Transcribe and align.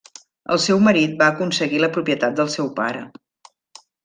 El 0.53 0.61
seu 0.63 0.79
marit 0.85 1.13
va 1.19 1.27
aconseguir 1.33 1.83
la 1.83 1.91
propietat 1.99 2.35
del 2.41 2.51
seu 2.57 2.73
pare. 2.81 3.05